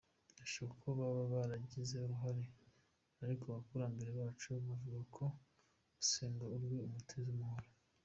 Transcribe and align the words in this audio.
Birashoboka 0.33 0.77
ko 0.83 0.89
baba 0.99 1.23
baragize 1.33 1.95
uruhare 1.99 2.43
ariko 3.23 3.43
abakurambere 3.47 4.09
bacu 4.19 4.45
bavugaga 4.53 5.01
ko 5.15 5.25
usenya 6.01 6.45
urwe 6.55 6.77
umutiza 6.87 7.29
umuhoro. 7.35 7.67